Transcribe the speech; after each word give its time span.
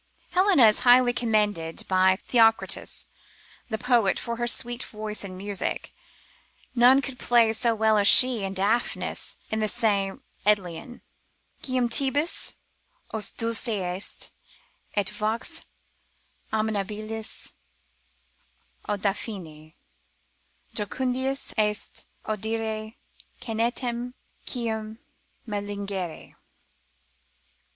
Helena 0.31 0.65
is 0.65 0.79
highly 0.79 1.13
commended 1.13 1.85
by 1.87 2.15
Theocritus 2.25 3.07
the 3.69 3.77
poet 3.77 4.17
for 4.17 4.37
her 4.37 4.47
sweet 4.47 4.81
voice 4.81 5.23
and 5.23 5.37
music; 5.37 5.93
none 6.73 7.03
could 7.03 7.19
play 7.19 7.53
so 7.53 7.75
well 7.75 7.99
as 7.99 8.07
she, 8.07 8.43
and 8.43 8.55
Daphnis 8.55 9.37
in 9.51 9.59
the 9.59 9.67
same 9.67 10.23
Edyllion, 10.43 11.01
Quam 11.63 11.87
tibi 11.87 12.25
os 13.13 13.31
dulce 13.33 13.67
est, 13.79 14.31
et 14.95 15.07
vox 15.11 15.61
amabilis 16.51 17.53
o 18.89 18.97
Daphni, 18.97 19.75
Jucundius 20.73 21.53
est 21.59 22.07
audire 22.25 22.95
te 23.39 23.53
canentem, 23.53 24.15
quam 24.51 24.97
mel 25.45 25.61
lingere! 25.61 26.33